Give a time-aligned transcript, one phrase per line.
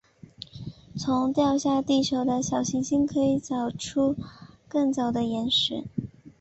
[0.97, 4.15] 从掉下地球的小行星可以找出
[4.67, 5.83] 更早的岩石。